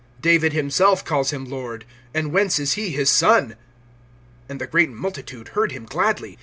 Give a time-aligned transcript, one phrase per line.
[0.23, 3.55] (37)David himself calls him Lord; and whence is he his son?
[4.49, 6.39] And the great multitude heard him gladly.